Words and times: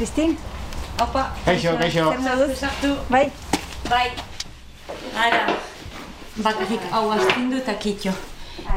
Kristin? 0.00 0.38
Opa. 0.96 1.28
Kaixo, 1.44 1.76
kaixo. 1.76 2.04
Zer. 2.56 2.96
Bai. 3.10 3.26
Bai. 3.90 4.06
Ara. 5.12 5.40
Bakarrik 6.40 6.86
hau 6.90 7.10
astindu 7.12 7.58
eta 7.58 7.74
kitxo. 7.76 8.14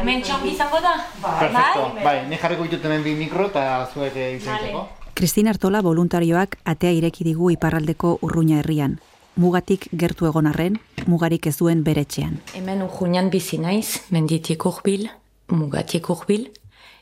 Hemen 0.02 0.20
txongi 0.20 0.52
izango 0.52 0.82
da? 0.84 0.91
Perfecto. 1.23 1.86
Bai, 2.04 2.18
ni 2.28 2.36
jarriko 2.41 2.66
ditut 2.68 2.84
hemen 2.89 3.05
bi 3.05 3.14
mikro 3.16 3.46
eta 3.48 3.64
zuek 3.94 4.18
izentzeko. 4.20 4.82
Kristin 5.16 5.48
Artola 5.48 5.80
voluntarioak 5.86 6.57
atea 6.73 6.91
ireki 6.91 7.24
digu 7.30 7.54
iparraldeko 7.55 8.18
urruña 8.28 8.60
herrian. 8.60 8.98
Mugatik 9.40 9.88
gertu 9.94 10.28
egon 10.28 10.52
arren, 10.52 10.76
mugarik 11.08 11.48
ez 11.48 11.55
duen 11.62 11.86
bere 11.88 12.04
etxean. 12.04 12.36
Hemen 12.52 12.84
urruñan 12.90 13.32
bizi 13.32 13.62
naiz, 13.64 14.02
menditik 14.12 14.68
urbil, 14.68 15.08
mugatik 15.48 16.12
urbil. 16.12 16.50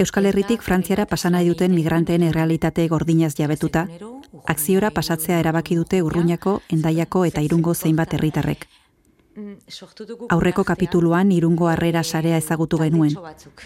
Euskal 0.02 0.26
Herritik 0.26 0.64
Frantziara 0.66 1.04
pasana 1.05 1.44
duten 1.46 1.76
migranteen 1.78 2.23
errealitate 2.26 2.88
gordinaz 2.90 3.36
jabetuta, 3.38 3.84
akziora 4.50 4.90
pasatzea 4.96 5.38
erabaki 5.40 5.76
dute 5.78 6.00
urruñako, 6.02 6.55
endaiako 6.73 7.22
eta 7.30 7.44
irungo 7.46 7.76
zeinbat 7.76 8.16
herritarrek. 8.18 8.66
Aurreko 10.34 10.64
kapituluan 10.64 11.32
irungo 11.32 11.70
harrera 11.70 12.02
sarea 12.04 12.40
ezagutu 12.42 12.80
genuen, 12.82 13.14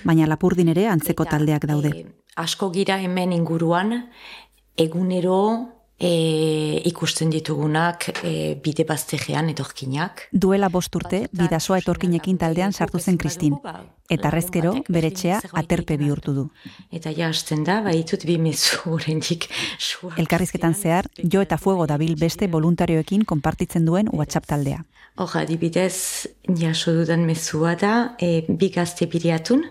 baina 0.03 0.27
lapurdin 0.27 0.73
ere 0.75 0.89
antzeko 0.91 1.23
taldeak 1.23 1.69
daude. 1.71 1.93
Asko 2.35 2.69
gira 2.75 2.99
hemen 2.99 3.31
inguruan, 3.31 3.95
egunero 4.75 5.39
e, 5.99 6.81
ikusten 6.85 7.29
ditugunak 7.31 8.09
e, 8.23 8.55
bide 8.61 8.85
baztegean 8.87 9.49
etorkinak. 9.53 10.27
Duela 10.31 10.69
bost 10.69 10.95
urte, 10.95 11.25
bidasoa 11.31 11.79
etorkinekin 11.79 12.37
taldean 12.41 12.73
sartu 12.73 12.99
zen 12.99 13.17
Kristin, 13.17 13.55
eta 14.11 14.27
arrezkero 14.27 14.73
bere 14.89 15.11
etxea 15.13 15.39
aterpe 15.53 15.97
bihurtu 16.01 16.33
du. 16.35 16.45
Eta 16.91 17.13
ja 17.15 17.29
hasten 17.31 17.63
da, 17.67 17.79
baitut 17.85 18.25
bi 18.27 18.37
mezu 18.41 18.91
oraindik 18.97 19.47
Elkarrizketan 20.17 20.75
zehar, 20.75 21.09
jo 21.23 21.41
eta 21.41 21.57
fuego 21.57 21.87
dabil 21.87 22.15
beste 22.19 22.51
voluntarioekin 22.51 23.25
konpartitzen 23.25 23.85
duen 23.87 24.11
WhatsApp 24.11 24.51
taldea. 24.51 24.83
Hor, 25.15 25.31
adibidez, 25.39 26.27
jaso 26.59 26.91
dudan 26.91 27.23
mezua 27.23 27.75
da, 27.79 27.95
e, 28.19 28.43
bi 28.49 28.69
gazte 28.69 29.07
biriatun, 29.07 29.63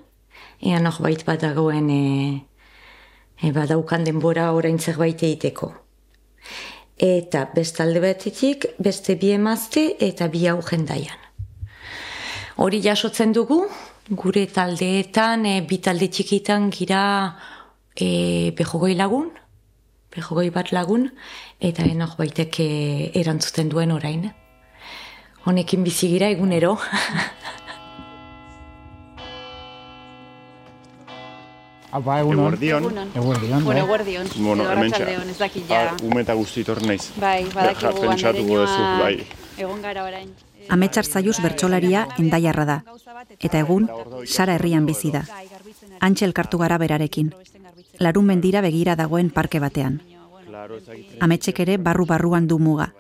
ean 0.65 0.89
hor 0.89 1.03
bait 1.05 1.21
badagoen 1.27 1.91
e, 1.93 2.05
e, 3.43 3.53
badaukan 3.53 4.09
denbora 4.09 4.53
orain 4.57 4.79
zerbait 4.81 5.21
egiteko. 5.21 5.84
Eta 6.97 7.49
bestalde 7.55 8.01
batetik, 8.01 8.67
beste 8.79 9.17
bi 9.19 9.33
emazte 9.35 9.97
eta 9.99 10.29
bi 10.31 10.47
hau 10.47 10.61
jendaian. 10.63 11.19
Hori 12.57 12.79
jasotzen 12.85 13.33
dugu, 13.35 13.65
gure 14.11 14.47
taldeetan, 14.47 15.43
e, 15.47 15.61
bi 15.67 15.81
talde 15.83 16.07
txikitan 16.07 16.71
gira 16.71 17.01
e, 17.99 18.53
behogoi 18.55 18.95
lagun, 18.95 19.33
behogoi 20.15 20.51
bat 20.55 20.71
lagun, 20.71 21.09
eta 21.59 21.83
enok 21.83 22.15
baitek 22.21 22.61
e, 22.63 22.71
erantzuten 23.19 23.73
duen 23.73 23.91
orain. 23.91 24.31
Honekin 25.45 25.83
bizi 25.85 26.09
gira 26.15 26.31
egunero. 26.31 26.77
Apa, 31.95 32.21
egunon. 32.21 32.55
Eguerdion. 32.55 32.85
Eguerdion, 33.15 33.65
Bueno, 33.65 33.81
bai. 33.81 33.89
guardion. 33.89 34.27
Bueno, 34.37 34.71
hemen 34.73 34.93
ez 35.31 35.39
dakit 35.39 35.69
ja. 35.69 35.91
Ah, 35.93 35.97
ume 36.03 36.23
eta 36.23 36.35
guztitor 36.35 36.83
naiz. 36.83 37.13
Bai, 37.21 37.45
badakigu 37.55 38.57
duzu, 38.59 38.83
bai. 38.99 39.25
Egon 39.57 39.81
gara 39.81 40.03
orain. 40.03 40.33
Ametsar 40.69 41.05
zaiuz 41.05 41.39
bertsolaria 41.41 42.09
endaiarra 42.19 42.65
da, 42.65 42.83
eta 43.39 43.61
egun 43.61 43.89
Sara 44.27 44.55
herrian 44.55 44.87
bizi 44.87 45.13
da. 45.13 45.23
Antxe 46.01 46.25
elkartu 46.25 46.59
gara 46.59 46.79
berarekin. 46.79 47.33
Larun 48.01 48.27
mendira 48.27 48.61
begira 48.61 48.97
dagoen 48.97 49.31
parke 49.31 49.61
batean. 49.61 50.01
Ametsek 51.21 51.61
ere 51.61 51.79
barru-barruan 51.79 52.49
du 52.49 52.59
muga. 52.59 52.93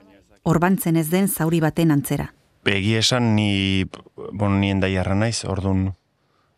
Orbantzen 0.44 0.96
ez 0.96 1.08
den 1.10 1.26
zauri 1.26 1.58
baten 1.60 1.90
antzera. 1.90 2.32
Egi 2.64 2.94
esan 2.94 3.34
ni, 3.34 3.86
bon, 4.32 4.60
ni 4.60 4.70
endaiarra 4.70 5.14
naiz, 5.14 5.44
ordun 5.44 5.94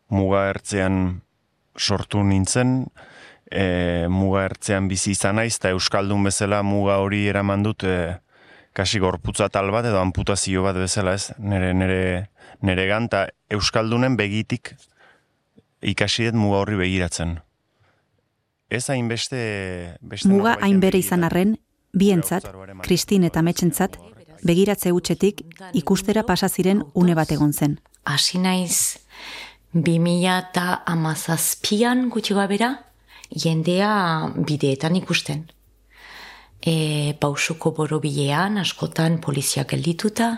muga 0.09 0.51
ertzean 0.51 1.23
sortu 1.79 2.23
nintzen, 2.25 2.87
e, 3.51 4.07
muga 4.11 4.45
ertzean 4.51 4.89
bizi 4.89 5.13
izan 5.15 5.39
naiz, 5.41 5.57
eta 5.57 5.73
Euskaldun 5.75 6.25
bezala 6.27 6.63
muga 6.67 6.99
hori 7.03 7.27
eraman 7.31 7.63
dut, 7.67 7.85
e, 7.85 8.17
kasi 8.77 9.01
gorputza 9.01 9.49
tal 9.49 9.71
bat 9.73 9.87
edo 9.89 10.01
amputazio 10.01 10.65
bat 10.67 10.77
bezala 10.77 11.15
ez, 11.17 11.31
nere, 11.39 11.73
nere, 11.75 12.29
nere 12.63 12.87
ganta 12.91 13.27
Euskaldunen 13.53 14.17
begitik 14.19 14.75
ikasi 15.81 16.29
dut 16.29 16.41
muga 16.41 16.63
horri 16.65 16.77
begiratzen. 16.81 17.39
Ez 18.69 18.89
hainbeste... 18.91 19.39
Beste 20.03 20.29
Muga 20.29 20.57
norbaiten 20.57 20.67
hain 20.67 20.81
bere 20.83 20.99
izan 20.99 21.25
arren, 21.25 21.55
bientzat, 21.95 22.49
Kristin 22.83 23.25
eta 23.29 23.41
Ametsentzat, 23.41 23.99
begiratze 24.47 24.93
hutsetik 24.93 25.45
ikustera 25.79 26.25
pasa 26.27 26.49
ziren 26.49 26.83
une 26.95 27.15
bat 27.15 27.31
egon 27.33 27.53
zen. 27.53 27.79
Hasi 28.05 28.39
naiz, 28.43 28.99
2000 29.75 30.39
eta 30.39 30.83
amazazpian 30.87 32.09
gutxi 32.11 32.35
gabera, 32.35 32.71
jendea 33.31 33.91
bideetan 34.37 34.97
ikusten. 34.97 35.47
E, 36.63 37.15
pausuko 37.21 37.73
borobilean, 37.77 38.59
askotan 38.59 39.21
poliziak 39.21 39.75
geldituta, 39.75 40.31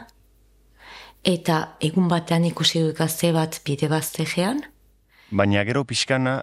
eta 1.25 1.61
egun 1.81 2.09
batean 2.09 2.45
ikusi 2.49 2.83
dut 2.83 2.97
gazte 2.99 3.33
bat 3.33 3.61
bide 3.65 3.89
baztegean, 3.89 4.65
Baina 5.31 5.61
gero 5.69 5.83
pixkana, 5.85 6.41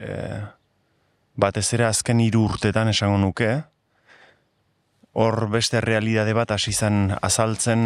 e, 0.00 0.40
batez 1.36 1.66
ere 1.76 1.84
azken 1.84 2.20
hiru 2.24 2.46
urtetan 2.48 2.88
esango 2.88 3.18
nuke, 3.20 3.50
hor 5.12 5.48
beste 5.52 5.82
realidade 5.84 6.32
bat 6.32 6.54
hasi 6.54 6.72
zen 6.72 7.12
azaltzen 7.20 7.82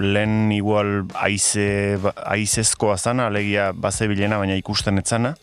lehen 0.00 0.50
igual 0.52 1.04
aize, 1.14 1.98
aizezkoa 2.26 2.96
zana, 2.98 3.26
alegia 3.28 3.70
bazebilena, 3.72 4.38
baina 4.38 4.56
ikusten 4.58 4.98
etzana. 4.98 5.34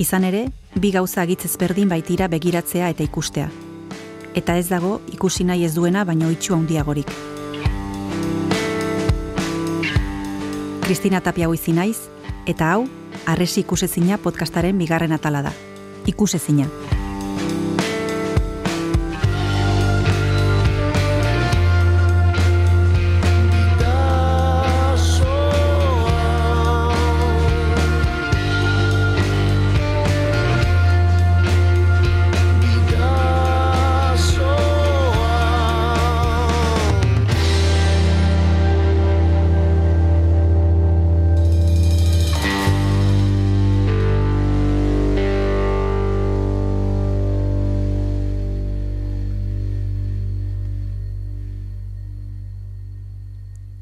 Izan 0.00 0.24
ere, 0.24 0.46
bi 0.74 0.92
gauza 0.94 1.22
agitzez 1.22 1.56
berdin 1.60 1.88
baitira 1.88 2.28
begiratzea 2.28 2.88
eta 2.92 3.04
ikustea. 3.04 3.48
Eta 4.34 4.56
ez 4.58 4.68
dago 4.68 5.00
ikusi 5.12 5.44
nahi 5.44 5.64
ez 5.66 5.74
duena 5.74 6.04
baino 6.04 6.30
itxu 6.30 6.54
handiagorik. 6.54 7.10
Kristina 10.86 11.20
Tapia 11.20 11.46
goizi 11.46 11.72
naiz, 11.72 12.08
eta 12.50 12.72
hau, 12.72 12.88
arresi 13.26 13.62
ikusezina 13.62 14.18
podcastaren 14.18 14.78
bigarren 14.78 15.12
atala 15.12 15.42
da. 15.46 15.52
Ikusezina. 16.10 16.66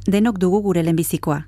Denok 0.09 0.39
dugu 0.41 0.63
gure 0.65 0.81
lehenbizikoa. 0.83 1.43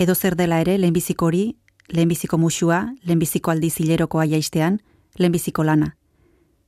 Edo 0.00 0.14
zer 0.14 0.34
dela 0.34 0.62
ere 0.62 0.78
lehenbiziko 0.78 1.26
hori, 1.26 1.58
lehenbiziko 1.92 2.38
musua, 2.40 2.78
lehenbiziko 3.04 3.50
aldiz 3.52 3.74
hilerokoa 3.82 4.24
jaistean, 4.30 4.78
lehenbiziko 5.18 5.62
lana. 5.62 5.90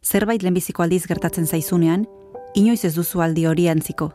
Zerbait 0.04 0.42
lehenbiziko 0.42 0.84
aldiz 0.84 1.06
gertatzen 1.08 1.46
zaizunean, 1.46 2.04
inoiz 2.54 2.84
ez 2.84 2.92
duzu 2.98 3.24
aldi 3.24 3.46
hori 3.48 3.70
antziko. 3.72 4.10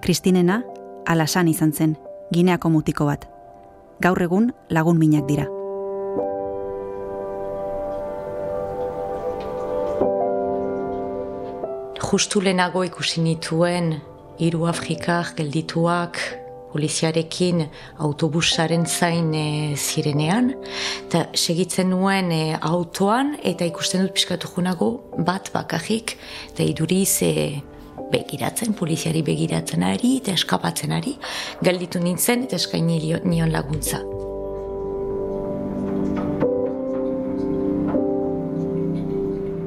Kristinena, 0.00 0.62
alasan 1.04 1.52
izan 1.52 1.76
zen, 1.76 1.94
gineako 2.32 2.72
mutiko 2.72 3.04
bat. 3.12 3.28
Gaur 4.00 4.22
egun 4.22 4.50
lagun 4.70 4.96
minak 4.96 5.28
dira. 5.28 5.44
justu 12.06 12.40
lehenago 12.40 12.84
ikusi 12.86 13.20
nituen 13.20 13.96
hiru 14.38 14.66
Afrikar 14.68 15.32
geldituak 15.36 16.20
poliziarekin 16.76 17.62
autobusaren 18.04 18.84
zain 18.86 19.30
e, 19.34 19.76
zirenean, 19.76 20.52
eta 21.06 21.24
segitzen 21.32 21.88
nuen 21.94 22.28
e, 22.34 22.42
autoan, 22.60 23.36
eta 23.40 23.64
ikusten 23.68 24.04
dut 24.04 24.12
piskatu 24.18 24.50
junago 24.52 24.90
bat 25.24 25.48
bakarrik, 25.54 26.18
eta 26.50 26.66
iduriz 26.66 27.22
e, 27.24 27.32
begiratzen, 28.12 28.76
poliziari 28.76 29.24
begiratzen 29.24 29.86
ari, 29.86 30.18
eta 30.20 30.36
eskapatzen 30.36 30.92
ari, 30.92 31.16
gelditu 31.64 32.02
nintzen, 32.02 32.44
eta 32.46 32.60
eskaini 32.60 33.00
nion 33.24 33.54
laguntza. 33.54 34.02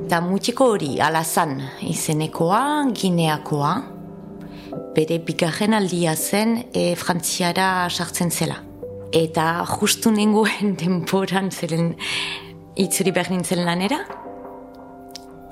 Eta 0.09 0.23
mutiko 0.25 0.71
hori 0.73 0.95
alazan 1.05 1.59
izenekoa, 1.85 2.61
gineakoa, 2.97 3.73
bere 4.95 5.19
bigarren 5.25 5.73
aldia 5.77 6.15
zen 6.15 6.57
e, 6.73 6.93
frantziara 6.95 7.89
sartzen 7.89 8.31
zela. 8.31 8.59
Eta 9.13 9.65
justu 9.65 10.11
nengoen 10.13 10.75
denboran 10.81 11.51
zelen 11.51 11.93
itzuri 12.79 13.11
behar 13.11 13.31
nintzen 13.33 13.65
lanera, 13.65 13.99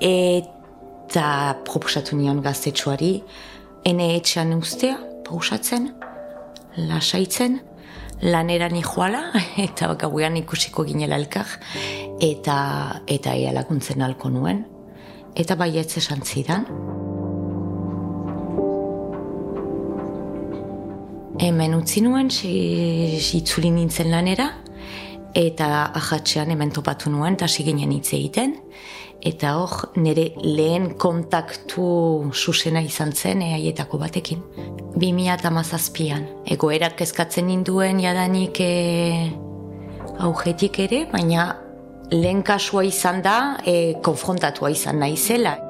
eta 0.00 1.56
proposatu 1.66 2.16
nion 2.16 2.42
gaztetxoari, 2.44 3.12
ene 3.88 4.12
etxean 4.16 4.54
ustea, 4.56 4.96
pausatzen, 5.26 5.90
lasaitzen, 6.88 7.58
lanera 8.22 8.68
joala 8.68 9.32
eta 9.66 9.94
gauean 9.94 10.36
ikusiko 10.36 10.84
ginela 10.84 11.16
elkar, 11.16 11.46
eta, 12.20 13.02
eta 13.06 13.34
ea 13.34 13.52
laguntzen 13.52 14.02
alko 14.02 14.30
nuen, 14.30 14.64
eta 15.36 15.54
baietz 15.56 15.96
esan 15.96 16.22
zidan. 16.24 16.66
Hemen 21.38 21.76
utzi 21.76 22.00
nuen, 22.02 22.32
itzuli 22.34 23.68
nintzen 23.70 24.08
lanera, 24.10 24.48
eta 25.38 25.68
ahatxean 25.94 26.50
hemen 26.50 26.72
topatu 26.74 27.12
nuen, 27.14 27.36
eta 27.38 27.46
ginen 27.46 27.92
hitz 27.94 28.10
egiten, 28.16 28.56
eta 29.22 29.52
hor 29.60 29.92
nire 29.94 30.32
lehen 30.42 30.96
kontaktu 30.98 32.32
susena 32.34 32.82
izan 32.82 33.12
zen 33.12 33.42
ehaietako 33.42 33.98
batekin. 33.98 34.42
2008an, 34.98 36.26
egoerak 36.56 36.98
kezkatzen 36.98 37.46
ninduen 37.46 38.00
jadanik 38.02 38.58
e, 38.58 39.30
augetik 40.18 40.80
ere, 40.88 41.04
baina 41.12 41.52
lehen 42.10 42.42
kasua 42.42 42.82
izan 42.82 43.22
da 43.22 43.38
e, 43.64 43.94
konfrontatua 44.02 44.74
izan 44.74 44.98
naizela. 44.98 45.67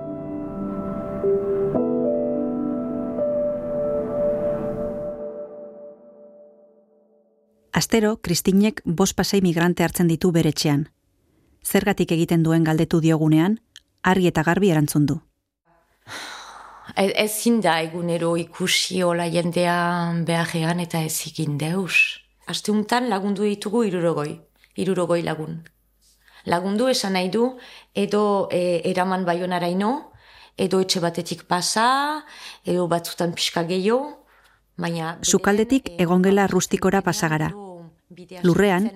Astero, 7.79 8.17
Kristinek 8.19 8.81
bost 8.85 9.15
pasei 9.15 9.39
migrante 9.39 9.85
hartzen 9.87 10.09
ditu 10.11 10.33
bere 10.35 10.51
etxean. 10.51 10.81
Zergatik 11.63 12.11
egiten 12.17 12.43
duen 12.43 12.65
galdetu 12.67 12.99
diogunean, 13.05 13.53
argi 14.03 14.27
eta 14.33 14.43
garbi 14.49 14.73
erantzun 14.75 15.05
du. 15.07 15.15
Ez, 16.97 17.13
ezin 17.23 17.61
da 17.63 17.77
egunero 17.85 18.33
ikusi 18.41 18.99
hola 19.07 19.29
jendea 19.31 19.77
beharrean 20.27 20.83
eta 20.83 21.05
ez 21.07 21.29
egin 21.31 21.55
deus. 21.61 22.19
Aste 22.51 22.75
untan 22.75 23.07
lagundu 23.13 23.47
ditugu 23.47 23.85
irurogoi, 23.87 24.33
irurogoi 24.75 25.21
lagun. 25.23 25.61
Lagundu 26.51 26.91
esan 26.91 27.15
nahi 27.15 27.31
du, 27.31 27.45
edo 27.95 28.25
e, 28.51 28.81
eraman 28.91 29.23
baionaraino, 29.29 29.93
edo 30.59 30.83
etxe 30.83 31.05
batetik 31.07 31.47
pasa, 31.47 31.87
edo 32.67 32.91
batzutan 32.91 33.39
pixka 33.39 33.63
gehiago, 33.71 34.17
baina... 34.75 35.15
Sukaldetik 35.23 35.95
egongela 36.03 36.51
rustikora 36.51 37.07
pasagara. 37.07 37.53
Lurrean, 38.43 38.91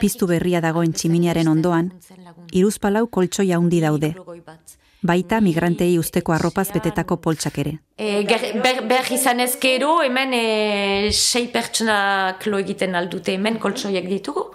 piztu 0.00 0.26
berria 0.26 0.60
dagoen 0.64 0.92
tximiniaren 0.96 1.48
ondoan, 1.48 1.90
iruzpalau 2.52 3.06
koltsoi 3.12 3.50
handi 3.52 3.80
daude. 3.84 4.14
Baita 5.04 5.40
migrantei 5.44 5.98
usteko 6.00 6.32
arropaz 6.32 6.70
betetako 6.72 7.18
poltsak 7.20 7.58
ere. 7.60 7.74
E, 8.00 8.22
ger- 8.24 8.54
ber, 8.64 8.78
ber 8.88 9.10
izan 9.12 9.40
ezkero, 9.44 9.98
hemen 10.00 10.32
e, 10.32 11.10
sei 11.12 11.48
pertsonak 11.52 12.46
lo 12.48 12.58
egiten 12.62 12.94
aldute 12.96 13.34
hemen 13.36 13.58
koltsoiek 13.60 14.08
ditugu. 14.08 14.46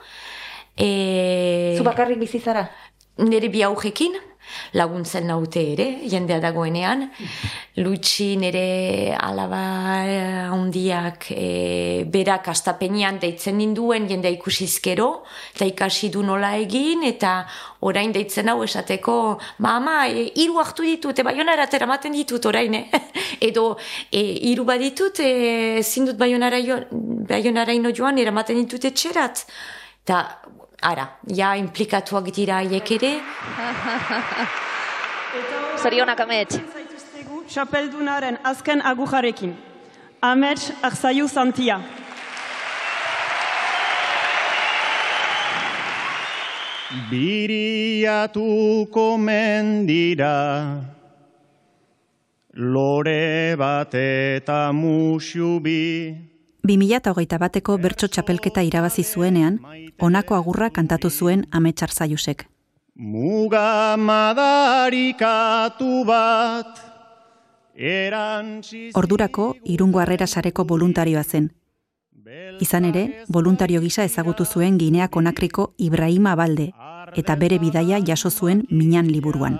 E, 0.75 1.75
Zu 1.77 1.83
bakarrik 1.85 2.17
bizi 2.19 2.39
zara? 2.41 2.65
nire 3.19 3.50
bi 3.51 3.61
aujekin, 3.67 4.13
laguntzen 4.73 5.27
naute 5.29 5.63
ere, 5.73 5.87
jendea 6.09 6.39
dagoenean. 6.43 7.07
Lutsi 7.83 8.35
nire 8.39 9.15
alaba 9.15 9.61
handiak 10.51 11.29
e, 11.31 12.03
berak 12.11 12.49
astapenean 12.51 13.19
deitzen 13.21 13.57
ninduen 13.59 14.07
jendea 14.09 14.33
ikusizkero, 14.35 15.09
eta 15.55 15.67
ikasi 15.69 16.09
du 16.13 16.23
nola 16.25 16.55
egin, 16.59 17.05
eta 17.07 17.45
orain 17.87 18.11
deitzen 18.15 18.49
hau 18.51 18.61
esateko, 18.65 19.17
ba 19.59 19.75
ama, 19.79 19.97
e, 20.07 20.27
hiru 20.35 20.59
hartu 20.59 20.85
ditut, 20.87 21.19
e, 21.19 21.27
baionara 21.27 21.67
teramaten 21.71 22.15
ditut 22.17 22.45
orain, 22.51 22.75
eh? 22.75 23.03
Edo, 23.49 23.71
e, 24.11 24.23
hiru 24.51 24.65
baditut, 24.67 25.21
e, 25.23 25.83
zindut 25.83 26.19
baionara, 26.19 26.59
jo, 26.63 26.81
baionaraino 27.29 27.93
joan, 27.95 28.19
eramaten 28.19 28.59
ditut 28.63 28.89
etxerat. 28.91 29.45
Eta, 30.03 30.23
ara, 30.81 31.09
ja 31.27 31.55
implikatuak 31.55 32.31
dira 32.35 32.61
haiek 32.63 32.91
ere, 32.91 33.13
Zorionak 35.79 36.19
amets. 36.19 36.57
Txapeldunaren 37.49 38.37
azken 38.43 38.81
agujarekin. 38.81 39.53
Amets 40.21 40.71
Arzaiu 40.83 41.27
Santia. 41.27 41.79
Biriatuko 47.09 48.37
mendira 49.21 50.35
Lore 52.53 53.55
bat 53.55 53.93
eta 53.93 54.71
musu 54.73 55.59
bi 55.61 56.28
2008 56.63 57.38
bateko 57.39 57.77
bertso 57.77 58.07
txapelketa 58.07 58.61
irabazi 58.61 59.03
zuenean, 59.03 59.59
honako 60.00 60.35
agurra 60.35 60.69
kantatu 60.69 61.09
zuen 61.09 61.45
ametsar 61.51 61.89
zaiusek. 61.89 62.47
Muga 62.95 63.95
madarikatu 63.97 65.91
bat 66.06 66.89
Erantzi 67.79 68.91
Ordurako, 68.94 69.56
irungo 69.63 70.00
harrera 70.03 70.27
sareko 70.27 70.65
voluntarioa 70.67 71.23
zen. 71.23 71.50
Izan 72.59 72.85
ere, 72.85 73.23
voluntario 73.29 73.79
gisa 73.79 74.03
ezagutu 74.03 74.45
zuen 74.45 74.77
Ginea 74.77 75.07
Konakriko 75.07 75.73
Ibrahima 75.77 76.35
Balde, 76.35 76.73
eta 77.15 77.35
bere 77.35 77.57
bidaia 77.57 78.00
jaso 78.06 78.29
zuen 78.29 78.65
minan 78.69 79.07
liburuan. 79.07 79.56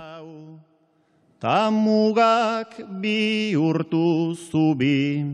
Ta 1.40 1.70
mugak 1.70 2.76
bi 3.00 3.56
urtu 3.56 4.36
zubi, 4.36 5.24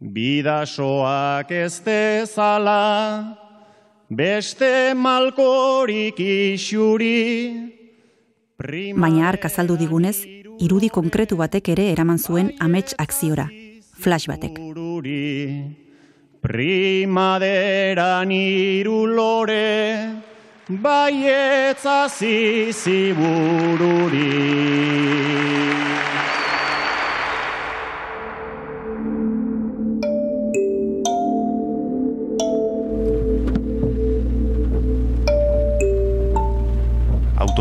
bidasoak 0.00 1.50
ez 1.50 1.80
dezala, 1.84 3.36
beste 4.08 4.94
malkorik 4.94 6.18
isuri, 6.18 7.74
Baina 8.54 9.26
hark 9.26 9.44
azaldu 9.48 9.74
digunez, 9.76 10.22
irudi 10.62 10.88
konkretu 10.88 11.36
batek 11.36 11.68
ere 11.74 11.88
eraman 11.90 12.18
zuen 12.22 12.52
amets 12.62 12.94
akziora, 13.02 13.48
flash 13.98 14.28
batek. 14.30 14.60
Bururi, 14.60 15.74
primaderan 16.40 18.30
iru 18.30 19.06
lore, 19.10 20.22
baietza 20.68 22.06
zizibururi. 22.08 23.34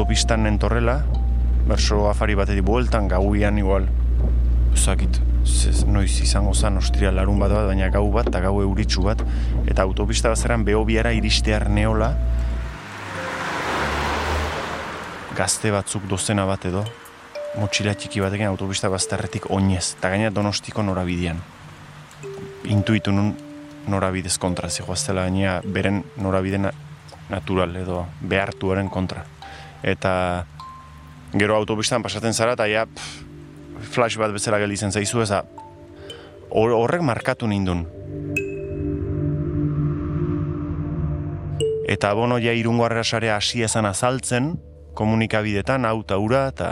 Autopistan 0.03 0.43
nentorrela, 0.43 0.97
berso 1.63 2.09
afari 2.11 2.35
batetik 2.35 2.65
bueltan 2.67 3.07
gauian 3.07 3.55
igual, 3.55 3.85
ezakit, 4.75 5.15
ez, 5.47 5.85
noiz 5.87 6.11
izango 6.19 6.51
zan 6.51 6.75
ostria 6.75 7.07
larun 7.15 7.39
bat 7.39 7.53
bat, 7.55 7.69
baina 7.69 7.87
gau 7.87 8.09
bat, 8.11 8.27
eta 8.27 8.41
gau 8.43 8.57
euritsu 8.59 9.05
bat, 9.05 9.23
eta 9.63 9.85
autopista 9.87 10.27
bazeran 10.27 10.65
behobiara 10.67 11.13
iristear 11.15 11.69
neola, 11.71 12.09
gazte 15.39 15.71
batzuk 15.71 16.03
dozena 16.11 16.43
bat 16.43 16.67
edo, 16.67 16.83
motxila 17.55 17.95
txiki 17.95 18.19
batekin 18.19 18.51
autopista 18.51 18.91
bazterretik 18.91 19.47
oinez, 19.55 19.93
eta 20.01 20.11
gaina 20.11 20.33
donostiko 20.35 20.83
norabidean. 20.83 21.39
Intuitu 22.75 23.15
nun 23.15 23.37
norabidez 23.87 24.35
kontra 24.35 24.67
zijoaztela, 24.67 25.29
gaina 25.29 25.61
beren 25.63 26.03
norabide 26.19 26.59
na- 26.59 26.75
natural 27.31 27.79
edo 27.79 28.03
behartuaren 28.19 28.91
kontra. 28.91 29.23
Eta 29.83 30.45
gero 31.33 31.57
autopistan 31.57 32.03
pasatzen 32.03 32.33
zara, 32.33 32.53
eta 32.55 32.67
ja, 32.71 32.85
pff, 32.87 33.23
flash 33.93 34.17
bat 34.17 34.31
bezala 34.33 34.59
gelditzen 34.61 34.91
zaizu, 34.91 35.21
eza 35.25 35.43
hor- 36.53 36.75
horrek 36.77 37.01
markatu 37.01 37.47
nindun. 37.47 37.85
Eta 41.89 42.13
bono 42.15 42.39
ja 42.39 42.53
irungo 42.55 42.85
harrera 42.85 43.03
sarea 43.03 43.35
hasi 43.35 43.63
ezan 43.63 43.85
azaltzen, 43.85 44.53
komunikabidetan, 44.95 45.85
hau 45.85 45.99
eta 46.01 46.17
ura, 46.21 46.47
eta 46.53 46.69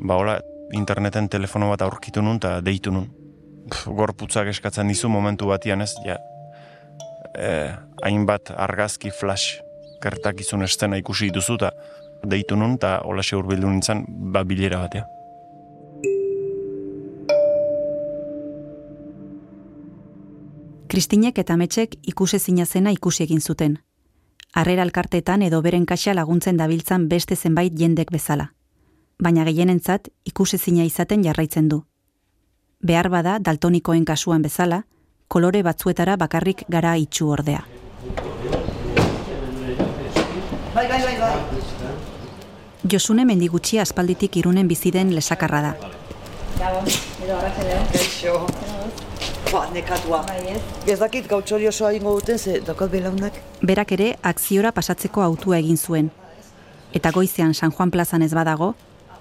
ba 0.00 0.16
hola, 0.16 0.40
interneten 0.72 1.28
telefono 1.28 1.70
bat 1.70 1.82
aurkitu 1.84 2.22
nun, 2.22 2.40
eta 2.40 2.58
deitu 2.64 2.92
nun. 2.92 3.08
Pff, 3.70 3.92
gorputzak 3.94 4.48
eskatzen 4.50 4.88
dizu 4.88 5.08
momentu 5.12 5.50
batian 5.52 5.84
ez, 5.84 5.92
ja, 6.04 6.16
eh, 7.36 7.76
hainbat 8.02 8.50
argazki 8.56 9.12
flash 9.14 9.60
gertakizun 10.02 10.64
estena 10.64 10.96
ikusi 10.96 11.28
dituzu, 11.28 11.58
eta 11.60 11.70
deitu 12.24 12.56
nun, 12.56 12.76
eta 12.78 13.00
holaxe 13.04 13.36
urbildu 13.36 13.68
nintzen, 13.68 14.04
ba, 14.08 14.44
bilera 14.44 14.82
batea. 14.84 15.06
Kristinek 20.90 21.38
eta 21.38 21.54
Metxek 21.56 21.94
ikusezina 22.10 22.64
zena 22.66 22.90
ikusi 22.90 23.22
egin 23.22 23.40
zuten. 23.40 23.76
Harrera 24.52 24.82
alkartetan 24.82 25.42
edo 25.46 25.60
beren 25.62 25.84
kaxa 25.86 26.14
laguntzen 26.18 26.56
dabiltzan 26.58 27.04
beste 27.08 27.36
zenbait 27.36 27.76
jendek 27.78 28.10
bezala. 28.10 28.48
Baina 29.22 29.44
gehienentzat 29.46 30.08
ikusezina 30.26 30.82
izaten 30.88 31.22
jarraitzen 31.22 31.68
du. 31.68 31.84
Behar 32.82 33.08
bada 33.08 33.38
daltonikoen 33.38 34.04
kasuan 34.04 34.42
bezala, 34.42 34.82
kolore 35.28 35.62
batzuetara 35.62 36.16
bakarrik 36.16 36.64
gara 36.68 36.96
itxu 36.96 37.30
ordea. 37.30 37.62
Bai, 40.74 40.88
bai, 40.88 41.02
bai. 41.04 41.19
Josune 42.90 43.24
mendigutxi 43.24 43.78
aspalditik 43.78 44.36
irunen 44.40 44.66
biziden 44.68 45.12
lesakarra 45.14 45.60
da. 45.62 45.74
Kaixo. 47.92 48.46
Ba, 49.52 49.60
nekatua. 49.74 50.24
Ez 50.86 50.98
dakit 50.98 51.28
gautxori 51.30 51.68
osoa 51.70 51.92
ingo 51.94 52.16
duten, 52.18 52.38
ze 52.38 52.60
dakat 52.66 52.90
belaunak. 52.90 53.38
Berak 53.62 53.92
ere 53.92 54.08
akziora 54.22 54.72
pasatzeko 54.72 55.22
autua 55.22 55.58
egin 55.58 55.78
zuen. 55.78 56.10
Eta 56.92 57.12
goizean 57.14 57.54
San 57.54 57.70
Juan 57.70 57.90
plazan 57.90 58.22
ez 58.22 58.32
badago, 58.34 58.74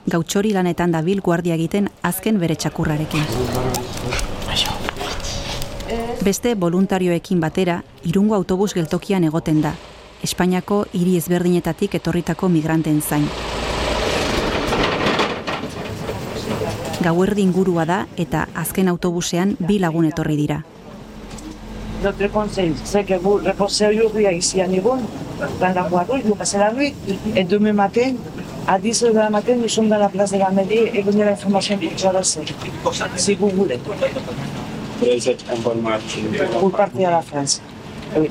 gautxori 0.07 0.53
lanetan 0.53 0.91
dabil 0.91 1.21
guardia 1.21 1.53
egiten 1.53 1.91
azken 2.01 2.39
bere 2.39 2.55
txakurrarekin. 2.55 3.23
Beste 6.25 6.55
voluntarioekin 6.55 7.39
batera, 7.39 7.83
irungo 8.03 8.35
autobus 8.35 8.73
geltokian 8.73 9.23
egoten 9.23 9.61
da, 9.61 9.75
Espainiako 10.19 10.81
hiri 10.93 11.15
ezberdinetatik 11.15 11.95
etorritako 11.95 12.49
migranteen 12.51 12.99
zain. 13.01 13.27
Gauerdi 17.01 17.41
ingurua 17.41 17.85
da 17.85 18.07
eta 18.17 18.47
azken 18.59 18.89
autobusean 18.91 19.55
bi 19.67 19.79
lagun 19.79 20.05
etorri 20.05 20.35
dira. 20.35 20.63
Notre 22.03 22.29
conseil, 22.29 22.73
c'est 22.83 23.03
que 23.05 23.17
vous 23.17 23.37
reposez 23.45 23.87
aujourd'hui 23.87 24.25
ici 24.31 24.61
à 24.61 24.67
Nivon, 24.67 24.99
dans 25.59 25.73
la 25.73 25.89
Guarouille, 25.89 26.21
vous 26.25 26.35
passez 26.35 26.57
la 26.57 26.71
nuit, 26.73 26.93
et 27.35 27.43
demain 27.43 27.73
matin, 27.73 28.13
à 28.67 28.79
10 28.79 29.03
h 29.03 29.07
de 29.11 29.17
la 29.17 29.29
matin, 29.29 29.55
nous 29.55 29.67
sommes 29.67 29.89
dans 29.89 29.97
la 29.97 30.07
place 30.07 30.31
de 30.31 30.37
la 30.37 30.49
mairie 30.49 30.89
et 30.93 31.03
donnez 31.03 31.25
l'information 31.25 31.77
pour 31.77 31.95
traverser, 31.95 32.41
si 33.15 33.35
vous 33.35 33.49
voulez. 33.49 33.79
Vous 36.61 36.69
partez 36.69 37.05
à 37.05 37.11
la 37.11 37.21
France. 37.21 37.61
Oui. 38.17 38.29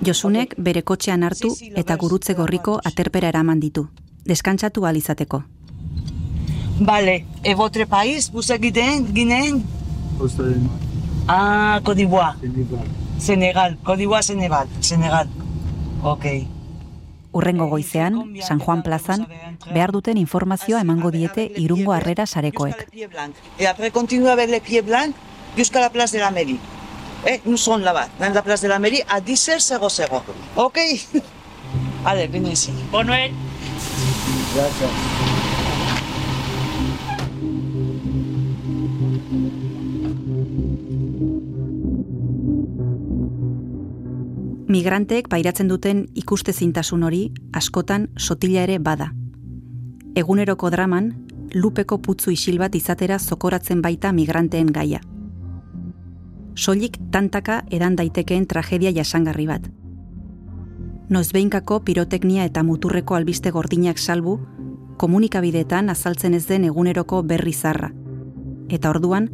Josunek 0.00 0.54
bere 0.56 0.82
kotxean 0.86 1.24
hartu 1.26 1.48
eta 1.74 1.96
gurutze 1.96 2.34
gorriko 2.38 2.78
aterpera 2.84 3.28
eraman 3.32 3.60
ditu. 3.60 3.88
Deskantzatu 4.24 4.84
ahal 4.84 4.96
izateko. 4.96 5.42
Vale, 6.80 7.24
et 7.44 7.54
votre 7.54 7.84
pays, 7.84 8.28
vous 8.32 8.52
êtes 8.52 8.60
guinéen, 8.60 9.60
Ah, 11.28 11.80
Côte 11.84 11.96
d'Ivoire. 11.96 12.36
Sénégal, 13.18 13.76
Côte 13.84 13.98
d'Ivoire, 13.98 14.22
Sénégal, 14.22 14.66
Sénégal. 14.80 15.28
Ok. 16.04 16.26
Urrengo 17.34 17.66
goizean, 17.66 18.24
San 18.40 18.58
Juan 18.58 18.82
plazan, 18.82 19.26
behar 19.74 19.92
duten 19.92 20.16
informazioa 20.16 20.80
emango 20.80 21.10
diete 21.10 21.52
irungo 21.56 21.92
harrera 21.92 22.24
sarekoek. 22.26 22.86
Et 23.58 23.66
après, 23.66 23.90
continue 23.90 24.28
avec 24.28 24.48
les 24.50 24.60
pieds 24.60 24.82
blancs 24.82 25.12
jusqu'à 25.56 25.80
la 25.80 25.90
place 25.90 26.12
de 26.12 26.18
la 26.18 26.30
mairie. 26.30 26.58
Eh, 27.26 27.40
nous 27.44 27.56
sommes 27.58 27.82
là-bas, 27.82 28.08
dans 28.18 28.32
la 28.32 28.42
place 28.42 28.62
de 28.62 28.68
la 28.68 28.78
mairie, 28.78 29.02
à 29.10 29.20
10h00. 29.20 30.08
Ok 30.56 30.78
Allez, 32.06 32.28
venez 32.28 32.52
ici. 32.52 32.70
Bonne 32.90 33.08
nuit. 33.08 33.32
Migranteek 44.68 45.30
pairatzen 45.32 45.70
duten 45.70 46.02
ikustezintasun 46.20 47.06
hori 47.06 47.22
askotan 47.56 48.02
sotila 48.20 48.66
ere 48.66 48.74
bada. 48.78 49.06
Eguneroko 50.12 50.68
draman, 50.68 51.06
lupeko 51.54 51.96
putzu 52.04 52.34
isil 52.34 52.58
bat 52.60 52.76
izatera 52.76 53.16
zokoratzen 53.18 53.80
baita 53.80 54.12
migranteen 54.12 54.68
gaia. 54.68 55.00
Soilik 56.54 57.00
tantaka 57.10 57.62
edan 57.72 57.96
daitekeen 57.96 58.44
tragedia 58.46 58.92
jasangarri 58.92 59.48
bat. 59.48 59.72
Noizbeinkako 61.08 61.80
piroteknia 61.88 62.44
eta 62.44 62.62
muturreko 62.62 63.16
albiste 63.16 63.50
gordinak 63.50 63.96
salbu, 63.96 64.38
komunikabideetan 65.00 65.88
azaltzen 65.88 66.34
ez 66.34 66.44
den 66.44 66.68
eguneroko 66.68 67.22
berri 67.22 67.54
zarra. 67.54 67.88
Eta 68.68 68.90
orduan, 68.90 69.30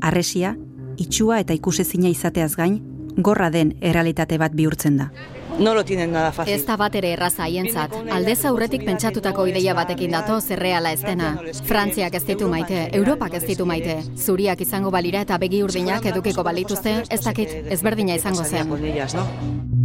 arresia, 0.00 0.56
itxua 0.96 1.42
eta 1.44 1.52
ikusezina 1.52 2.08
izateaz 2.08 2.54
gain, 2.56 2.80
gorra 3.18 3.50
den 3.50 3.74
errealitate 3.80 4.38
bat 4.38 4.54
bihurtzen 4.54 4.96
da. 4.96 5.10
No 5.58 5.74
lo 5.74 5.84
tienen 5.84 6.12
nada 6.12 6.30
fácil. 6.32 6.54
Ez 6.54 6.66
da 6.66 6.76
bat 6.78 6.94
ere 6.94 7.10
erraza 7.16 7.42
haientzat. 7.42 7.94
Aldez 8.14 8.44
aurretik 8.46 8.84
pentsatutako 8.86 9.46
ideia 9.50 9.74
batekin 9.74 10.14
dato 10.14 10.40
zerreala 10.40 10.92
ez 10.94 11.00
dena. 11.02 11.32
Frantziak 11.66 12.14
ez 12.14 12.22
ditu 12.28 12.48
maite, 12.48 12.84
Europak 12.92 13.34
ez 13.34 13.42
ditu 13.46 13.66
maite. 13.66 13.98
Zuriak 14.16 14.62
izango 14.62 14.92
balira 14.94 15.24
eta 15.26 15.38
begi 15.38 15.64
urdinak 15.66 16.06
edukiko 16.12 16.46
balituzte, 16.46 17.02
ez 17.10 17.20
dakit, 17.24 17.58
ezberdina 17.74 18.14
izango 18.14 18.44
zen. 18.44 19.77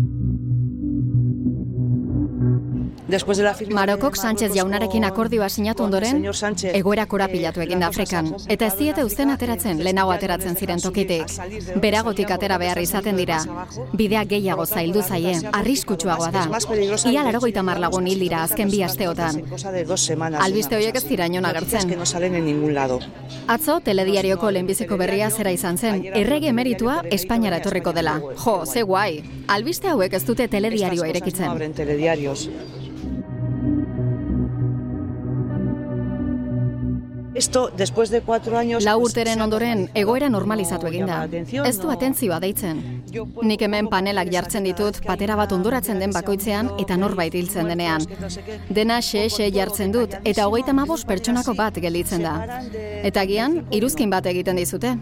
Marokok 3.73 4.15
Sánchez 4.15 4.51
jaunarekin 4.55 5.03
akordioa 5.05 5.49
sinatu 5.49 5.83
ondoren, 5.83 6.23
egoera 6.73 7.05
korapilatu 7.05 7.61
egin 7.61 7.83
da 7.83 7.87
Afrikan. 7.91 8.31
Eta 8.49 8.65
ez 8.65 8.75
diete 8.79 9.03
uzten 9.05 9.29
ateratzen, 9.29 9.83
lehenago 9.83 10.11
ateratzen 10.11 10.55
ziren 10.55 10.81
tokitik. 10.81 11.29
Beragotik 11.81 12.31
atera 12.31 12.57
behar 12.57 12.81
izaten 12.81 13.17
dira. 13.17 13.39
Bidea 13.93 14.23
gehiago 14.25 14.65
zaildu 14.65 15.03
zaie, 15.03 15.35
arriskutsuagoa 15.51 16.31
da. 16.31 16.47
Ia 17.11 17.23
larogoita 17.27 17.63
mar 17.63 17.79
lagun 17.79 18.07
hil 18.07 18.19
dira 18.25 18.43
azken 18.43 18.71
bi 18.71 18.81
asteotan. 18.83 19.41
De. 19.43 20.37
Albiste 20.39 20.75
horiek 20.75 20.95
ez 20.95 21.05
dira 21.07 21.27
inon 21.29 21.45
agertzen. 21.45 21.93
Atzo, 23.47 23.79
telediarioko 23.79 24.51
lehenbiziko 24.51 24.97
berria 24.97 25.29
zera 25.29 25.51
izan 25.51 25.77
zen, 25.77 26.05
errege 26.13 26.49
emeritua 26.49 27.01
Espainiara 27.11 27.61
etorriko 27.61 27.93
dela. 27.93 28.19
Jo, 28.45 28.63
ze 28.65 28.81
guai. 28.81 29.23
Albiste 29.47 29.89
hauek 29.89 30.13
ez 30.13 30.25
dute 30.25 30.47
telediarioa 30.47 31.11
irekitzen. 31.13 32.82
Esto, 37.35 37.71
después 37.75 38.09
de 38.09 38.21
cuatro 38.21 38.57
años... 38.57 38.83
Lau 38.83 38.99
pues, 38.99 39.11
urteren 39.11 39.41
ondoren 39.41 39.89
egoera 39.93 40.29
normalizatu 40.29 40.85
No 40.85 40.89
egin 40.89 41.05
da. 41.07 41.27
la 41.27 41.67
Ez 41.67 41.79
du 41.81 41.89
atentzioa 41.89 42.39
deitzen. 42.39 43.03
Nik 43.41 43.61
hemen 43.61 43.87
panelak 43.89 44.29
jartzen 44.31 44.63
ditut 44.63 44.99
patera 45.05 45.35
bat 45.35 45.51
ondoratzen 45.51 45.99
den 45.99 46.13
bakoitzean 46.13 46.69
eta 46.79 46.97
norbait 46.97 47.33
hiltzen 47.33 47.67
denean. 47.71 48.05
Dena 48.69 48.99
xe-xe 49.01 49.49
jartzen 49.51 49.91
dut 49.91 50.13
eta 50.23 50.47
hogeita 50.47 50.71
hamabost 50.75 51.07
pertsonako 51.07 51.55
bat 51.57 51.81
gelditzen 51.81 52.23
da. 52.23 52.61
Eta 53.03 53.25
gian, 53.25 53.63
iruzkin 53.71 54.13
bat 54.13 54.29
egiten 54.29 54.61
dizute. 54.61 54.95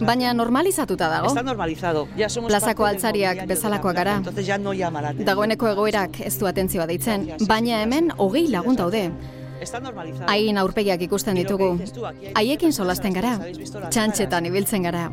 Baina 0.00 0.32
normalizatuta 0.34 1.08
dago. 1.08 1.28
Está 1.28 1.42
normalizado. 1.42 2.06
Ya 2.16 2.28
somos 2.28 2.50
Plazako 2.50 2.84
altzariak 2.84 3.36
la 3.36 3.46
plaza, 3.46 3.92
gara. 3.92 4.20
La. 4.22 5.12
Dagoeneko 5.12 5.68
egoerak 5.68 6.20
ez 6.20 6.38
du 6.38 6.46
atentzioa 6.46 6.86
deitzen, 6.86 7.30
baina 7.48 7.82
hemen 7.82 8.12
hogei 8.18 8.48
lagun 8.48 8.76
daude. 8.76 9.10
Haien 10.26 10.58
aurpegiak 10.58 11.02
ikusten 11.08 11.38
ditugu. 11.38 11.70
Haiekin 12.34 12.72
solasten 12.72 13.12
gara, 13.12 13.36
txantxetan 13.90 14.46
ibiltzen 14.50 14.88
gara. 14.88 15.08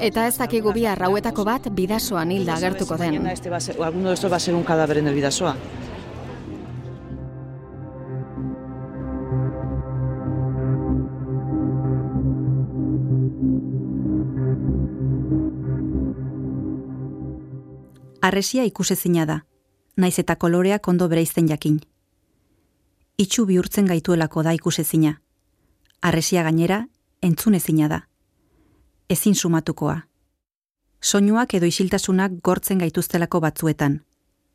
Eta 0.00 0.26
ez 0.26 0.36
dakigu 0.38 0.72
bihar 0.72 1.02
hauetako 1.02 1.44
bat 1.44 1.70
bidasoan 1.70 2.32
hilda 2.32 2.58
agertuko 2.58 2.98
den. 2.98 3.26
Alguno 3.26 4.08
de 4.08 4.14
estos 4.14 4.32
va 4.32 4.36
a 4.36 4.40
ser 4.40 4.54
un 4.54 4.64
cadáver 4.64 4.98
en 4.98 5.08
el 5.08 5.14
Vidasoa. 5.14 5.56
Arresia 18.22 18.64
ikusezina 18.64 19.24
da, 19.26 19.40
naiz 19.96 20.14
eta 20.22 20.36
koloreak 20.36 20.86
ondo 20.88 21.08
bereizten 21.10 21.48
jakin. 21.50 21.80
Itxu 23.18 23.46
bihurtzen 23.46 23.86
gaituelako 23.86 24.42
da 24.42 24.52
ikusezina. 24.52 25.12
Arresia 26.02 26.42
gainera, 26.42 26.86
entzunezina 27.22 27.88
da. 27.88 28.00
Ezin 29.10 29.34
sumatukoa. 29.34 30.00
Soinuak 31.02 31.54
edo 31.54 31.66
isiltasunak 31.66 32.32
gortzen 32.42 32.78
gaituztelako 32.78 33.40
batzuetan. 33.40 34.00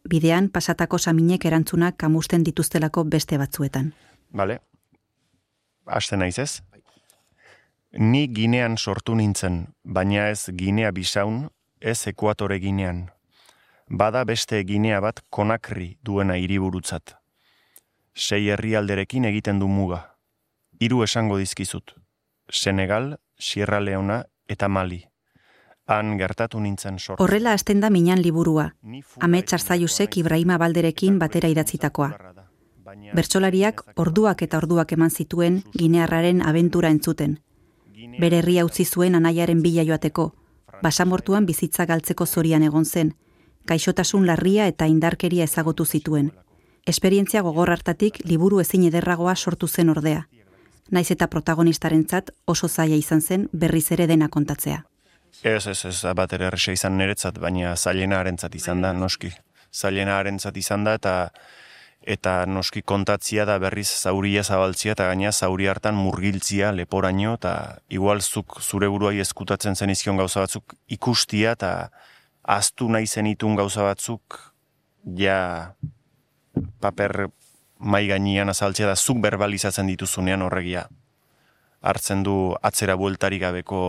Bidean 0.10 0.50
pasatako 0.50 0.98
saminek 0.98 1.46
erantzunak 1.46 1.98
kamusten 1.98 2.44
dituztelako 2.46 3.04
beste 3.04 3.38
batzuetan. 3.38 3.94
Bale? 4.36 4.60
Aste 5.86 6.18
naiz 6.18 6.40
ez? 6.40 6.62
Ni 7.98 8.28
ginean 8.28 8.78
sortu 8.78 9.16
nintzen, 9.16 9.68
baina 9.84 10.28
ez 10.30 10.50
ginea 10.58 10.92
bisaun, 10.92 11.48
ez 11.82 12.08
ekuatore 12.08 12.60
ginean. 12.60 13.06
Bada 13.90 14.26
beste 14.26 14.64
ginea 14.64 15.00
bat 15.02 15.22
konakri 15.30 15.98
duena 16.06 16.36
hiriburutzat. 16.36 17.16
Sei 18.18 18.50
herrialderekin 18.50 19.26
egiten 19.26 19.60
du 19.60 19.68
muga. 19.68 20.18
Hiru 20.80 21.04
esango 21.04 21.38
dizkizut. 21.38 21.94
Senegal, 22.50 23.18
Sierra 23.40 23.80
Leona 23.80 24.24
eta 24.48 24.68
Mali. 24.68 25.04
Han 25.88 26.18
gertatu 26.18 26.60
nintzen 26.60 27.00
sortu. 27.00 27.24
Horrela 27.24 27.54
hasten 27.54 27.80
da 27.80 27.90
minan 27.90 28.22
liburua. 28.22 28.72
Amets 29.22 29.54
Arzaiusek 29.54 30.18
Ibrahima 30.18 30.58
Balderekin 30.58 31.20
batera 31.20 31.48
idatzitakoa. 31.48 32.10
Bertsolariak 33.16 33.84
orduak 33.96 34.42
eta 34.42 34.58
orduak 34.58 34.92
eman 34.92 35.12
zituen 35.12 35.62
Ginearraren 35.78 36.42
abentura 36.42 36.90
entzuten. 36.90 37.40
Bere 38.20 38.40
herria 38.40 38.66
utzi 38.66 38.86
zuen 38.86 39.16
anaiaren 39.16 39.62
bila 39.62 39.84
joateko, 39.84 40.34
basamortuan 40.84 41.46
bizitza 41.46 41.86
galtzeko 41.86 42.26
zorian 42.26 42.64
egon 42.64 42.86
zen, 42.86 43.14
gaixotasun 43.66 44.26
larria 44.26 44.68
eta 44.68 44.88
indarkeria 44.88 45.44
ezagutu 45.44 45.86
zituen. 45.86 46.32
Esperientzia 46.88 47.41
gogor 47.44 47.70
hartatik 47.74 48.22
liburu 48.24 48.62
ezin 48.63 48.86
ederragoa 48.88 49.36
sortu 49.36 49.67
zen 49.67 49.89
ordea. 49.91 50.22
Naiz 50.91 51.10
eta 51.12 51.27
protagonistarentzat 51.27 52.32
oso 52.48 52.70
zaila 52.70 52.96
izan 52.96 53.22
zen 53.22 53.50
berriz 53.51 53.91
ere 53.91 54.06
dena 54.08 54.29
kontatzea. 54.32 54.86
Ez, 55.44 55.67
ez, 55.67 55.82
ez, 55.86 55.98
bat 56.15 56.34
ere 56.34 56.48
erresa 56.48 56.72
izan 56.72 56.96
niretzat, 56.98 57.41
baina 57.44 57.75
zailena 57.75 58.22
harentzat 58.22 58.56
izan 58.56 58.82
da, 58.82 58.94
noski. 58.96 59.34
Zailena 59.75 60.15
harentzat 60.22 60.56
izan 60.58 60.88
da, 60.88 60.96
eta 60.96 61.15
eta 62.08 62.46
noski 62.48 62.82
kontatzia 62.88 63.44
da 63.44 63.58
berriz 63.60 63.89
zauria 63.89 64.44
zabaltzia, 64.44 64.94
eta 64.96 65.10
gaina 65.10 65.34
zauri 65.34 65.67
hartan 65.67 65.98
murgiltzia 66.00 66.72
leporaino, 66.72 67.36
eta 67.36 67.53
igualzuk 67.91 68.62
zure 68.63 68.88
buruai 68.88 69.20
eskutatzen 69.20 69.75
zen 69.75 69.91
izkion 69.91 70.15
gauza 70.15 70.46
batzuk 70.46 70.77
ikustia, 70.88 71.51
eta 71.60 71.89
aztu 72.48 72.88
nahi 72.88 73.12
zenitun 73.12 73.60
gauza 73.60 73.84
batzuk, 73.89 74.39
ja 75.20 75.75
paper 76.80 77.28
mai 77.80 78.08
gainean 78.08 78.50
azaltzea 78.50 78.88
da 78.88 78.96
zuk 78.96 79.20
berbalizatzen 79.22 79.88
dituzunean 79.88 80.42
horregia. 80.42 80.88
Hartzen 81.82 82.24
du 82.24 82.56
atzera 82.66 82.96
bueltarik 82.98 83.42
gabeko 83.42 83.82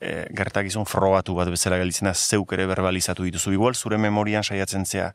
e, 0.00 0.26
gertakizun 0.34 0.86
frogatu 0.86 1.34
bat 1.38 1.50
bezala 1.50 1.78
galitzena 1.80 2.14
zeuk 2.14 2.52
ere 2.52 2.66
berbalizatu 2.70 3.24
dituzu. 3.24 3.52
Igual 3.56 3.74
zure 3.74 3.98
memorian 3.98 4.44
saiatzen 4.44 4.86
zea 4.86 5.12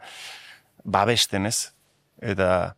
babesten 0.84 1.46
ez. 1.46 1.74
Eta 2.22 2.76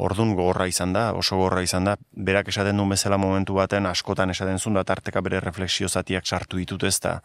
ordun 0.00 0.34
gogorra 0.36 0.66
izan 0.68 0.94
da, 0.96 1.10
oso 1.16 1.36
gogorra 1.36 1.62
izan 1.62 1.84
da. 1.88 1.96
Berak 2.12 2.48
esaten 2.52 2.76
duen 2.76 2.94
bezala 2.94 3.18
momentu 3.20 3.58
baten 3.58 3.86
askotan 3.86 4.30
esaten 4.30 4.58
zuen 4.58 4.78
da 4.78 4.84
tarteka 4.84 5.20
bere 5.20 5.40
refleksio 5.40 5.88
zatiak 5.88 6.26
sartu 6.26 6.60
ditut 6.60 6.84
ez 6.88 6.98
da. 7.00 7.20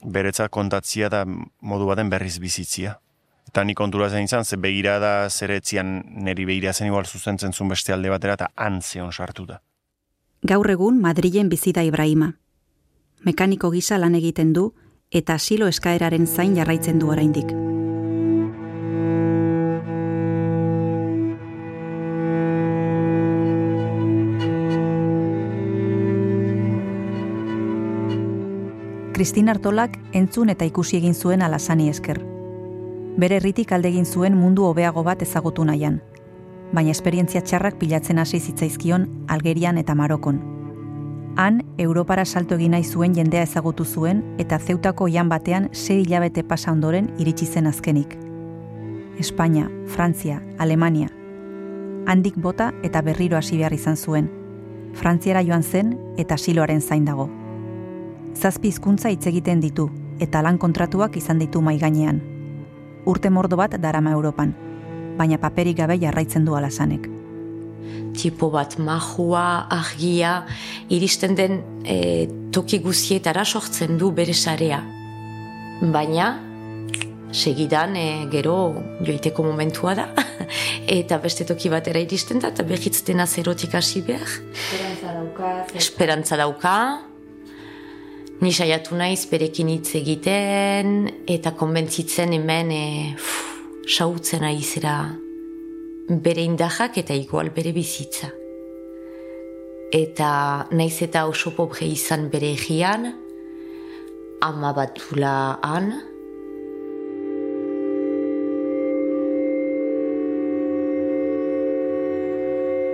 Beretza 0.00 0.48
kontatzia 0.48 1.10
da 1.12 1.24
modu 1.26 1.88
baten 1.90 2.10
berriz 2.10 2.38
bizitzia. 2.38 2.98
Eta 3.50 3.64
ni 3.66 3.74
kontura 3.74 4.06
zen 4.08 4.28
izan, 4.28 4.44
ze 4.44 4.56
begirada 4.56 5.28
zeretzian 5.28 6.04
neri 6.22 6.44
begira 6.46 6.72
zen 6.72 6.86
igual 6.86 7.06
zuzentzen 7.06 7.52
zuen 7.52 7.72
beste 7.72 7.92
alde 7.92 8.12
batera 8.12 8.36
eta 8.38 8.46
han 8.54 8.78
zeon 8.80 9.10
sartu 9.10 9.46
da. 9.48 9.58
Gaur 10.46 10.70
egun 10.70 11.00
Madrilen 11.02 11.50
bizi 11.50 11.72
da 11.72 11.82
Ibrahima. 11.82 12.36
Mekaniko 13.26 13.72
gisa 13.74 13.98
lan 13.98 14.14
egiten 14.14 14.52
du 14.52 14.70
eta 15.10 15.34
asilo 15.34 15.66
eskaeraren 15.66 16.28
zain 16.30 16.54
jarraitzen 16.54 17.02
du 17.02 17.10
oraindik. 17.10 17.50
Kristin 29.18 29.50
Artolak 29.50 29.98
entzun 30.14 30.54
eta 30.54 30.64
ikusi 30.64 31.02
egin 31.02 31.18
zuen 31.18 31.42
alasani 31.42 31.90
esker. 31.90 32.29
Bere 33.18 33.36
herritik 33.36 33.72
alde 33.72 33.88
egin 33.88 34.06
zuen 34.06 34.36
mundu 34.38 34.64
hobeago 34.64 35.02
bat 35.02 35.22
ezagutu 35.22 35.64
nahian, 35.64 36.00
baina 36.72 36.92
esperientzia 36.94 37.42
txarrak 37.42 37.78
pilatzen 37.80 38.18
hasi 38.18 38.38
zitzaizkion 38.40 39.08
Algerian 39.28 39.78
eta 39.78 39.94
Marokon. 39.94 40.40
Han, 41.36 41.62
Europara 41.78 42.24
salto 42.24 42.54
egin 42.54 42.74
nahi 42.74 42.84
zuen 42.84 43.14
jendea 43.14 43.42
ezagutu 43.42 43.84
zuen 43.84 44.22
eta 44.38 44.58
zeutako 44.58 45.08
ian 45.08 45.28
batean 45.28 45.68
sei 45.72 46.00
hilabete 46.02 46.44
pasa 46.44 46.72
ondoren 46.72 47.10
iritsi 47.18 47.46
zen 47.46 47.66
azkenik. 47.66 48.16
Espainia, 49.18 49.68
Frantzia, 49.86 50.42
Alemania. 50.58 51.08
Handik 52.06 52.36
bota 52.36 52.72
eta 52.82 53.02
berriro 53.02 53.36
hasi 53.36 53.58
behar 53.58 53.72
izan 53.72 53.96
zuen. 53.96 54.30
Frantziara 54.94 55.42
joan 55.46 55.62
zen 55.62 55.96
eta 56.18 56.36
siloaren 56.38 56.80
zain 56.80 57.04
dago. 57.04 57.28
Zazpi 58.34 58.68
hizkuntza 58.68 59.10
hitz 59.10 59.26
egiten 59.26 59.60
ditu 59.60 59.90
eta 60.20 60.42
lan 60.42 60.58
kontratuak 60.58 61.16
izan 61.16 61.38
ditu 61.38 61.62
mai 61.62 61.78
gainean. 61.78 62.39
Urte 63.08 63.30
mordo 63.30 63.56
bat 63.56 63.76
darama 63.80 64.12
Europan, 64.12 64.52
baina 65.16 65.38
paperik 65.40 65.78
gabe 65.78 65.96
jarraitzen 66.00 66.44
du 66.44 66.54
alasanek. 66.56 67.08
Tipo 68.16 68.50
bat 68.50 68.76
mahua, 68.78 69.66
argia, 69.72 70.44
iristen 70.92 71.36
den 71.38 71.60
e, 71.84 72.28
toki 72.52 72.80
guzietara 72.84 73.44
sortzen 73.44 73.96
du 73.98 74.10
bere 74.12 74.34
sarea. 74.34 74.82
Baina, 75.80 76.32
segidan 77.32 77.96
e, 77.96 78.06
gero 78.32 78.56
joiteko 79.06 79.46
momentua 79.46 79.94
da, 79.96 80.08
eta 81.00 81.20
beste 81.22 81.46
toki 81.48 81.70
batera 81.72 82.02
iristen 82.02 82.42
da, 82.42 82.50
eta 82.52 82.66
behitz 82.66 83.00
dena 83.06 83.26
zerotik 83.26 83.78
hasi 83.78 84.02
behar. 84.04 84.28
Esperantza 84.52 85.14
dauka. 85.14 85.54
Esperantza 85.78 86.40
dauka, 86.40 86.76
Ni 88.40 88.54
saiatu 88.56 88.96
naiz 88.96 89.26
berekin 89.28 89.68
hitz 89.68 89.90
egiten 89.98 91.10
eta 91.28 91.50
konbentzitzen 91.60 92.30
hemen 92.32 92.70
e, 92.72 92.84
sautzen 93.84 94.46
aizera 94.48 94.94
bere 96.08 96.46
indahak 96.48 96.96
eta 97.02 97.12
igual 97.12 97.50
bere 97.52 97.74
bizitza. 97.76 98.30
Eta 99.92 100.30
naiz 100.72 101.02
eta 101.04 101.26
oso 101.28 101.52
pobre 101.52 101.84
izan 101.92 102.30
bere 102.32 102.54
egian, 102.56 103.10
ama 104.40 104.72
batula 104.72 105.34
han. 105.60 105.92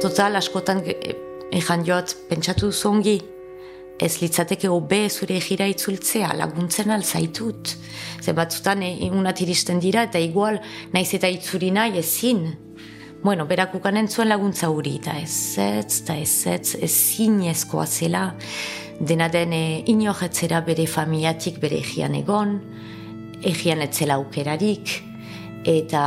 Total, 0.03 0.43
askotan 0.43 0.83
ejan 1.55 1.87
joat 1.87 2.19
pentsatu 2.27 2.75
zongi, 2.75 3.21
ez 3.99 4.19
litzateke 4.21 4.69
hobe 4.69 5.07
zure 5.09 5.37
egira 5.41 5.67
itzultzea, 5.71 6.35
laguntzen 6.37 6.93
alzaitut. 6.93 7.73
Ze 8.23 8.35
batzutan 8.37 8.83
egunat 8.87 9.41
iristen 9.41 9.81
dira 9.81 10.05
eta 10.09 10.21
igual 10.21 10.61
naiz 10.93 11.09
eta 11.17 11.31
itzuri 11.33 11.71
nahi 11.73 11.99
ezin. 12.03 12.47
Bueno, 13.23 13.47
berak 13.47 13.75
ukanen 13.75 14.09
zuen 14.09 14.29
laguntza 14.29 14.69
hori, 14.71 14.99
eta 15.01 15.17
ez 15.19 15.59
ez, 15.59 16.03
eta 16.03 16.17
ez 16.17 16.47
ez, 16.47 17.07
ezkoa 17.51 17.87
zela. 17.87 18.35
Dena 19.01 19.29
den 19.29 19.53
inojetzera 19.53 20.61
bere 20.61 20.87
familiatik 20.87 21.59
bere 21.61 21.79
egian 21.79 22.15
egon, 22.15 22.61
egian 23.43 23.83
etzela 23.83 24.15
aukerarik, 24.15 25.03
eta 25.65 26.03